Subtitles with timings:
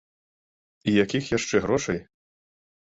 [0.89, 2.05] І якіх яшчэ грошай!